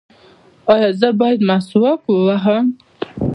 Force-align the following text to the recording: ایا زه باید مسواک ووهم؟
ایا 0.73 0.89
زه 0.99 1.09
باید 1.19 1.39
مسواک 1.49 2.01
ووهم؟ 2.09 2.65